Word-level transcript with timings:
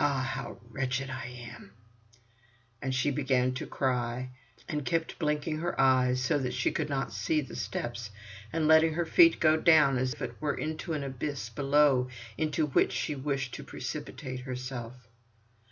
Ah! 0.00 0.28
how 0.34 0.58
wretched 0.70 1.08
I 1.08 1.26
am——" 1.52 1.70
And 2.82 2.92
she 2.92 3.12
began 3.12 3.54
to 3.54 3.64
cry, 3.68 4.30
and 4.68 4.84
kept 4.84 5.20
blinking 5.20 5.58
her 5.58 5.80
eyes, 5.80 6.20
so 6.20 6.36
that 6.40 6.52
she 6.52 6.72
could 6.72 6.88
not 6.88 7.12
see 7.12 7.40
the 7.42 7.54
steps, 7.54 8.10
and 8.52 8.66
letting 8.66 8.94
her 8.94 9.06
feet 9.06 9.38
go 9.38 9.56
down 9.56 9.96
as 9.96 10.14
it 10.14 10.34
were 10.40 10.56
into 10.56 10.94
an 10.94 11.04
abyss 11.04 11.48
below 11.48 12.08
into 12.36 12.66
which 12.66 12.90
she 12.90 13.14
wished 13.14 13.54
to 13.54 13.62
precipitate 13.62 14.40
herself. 14.40 15.06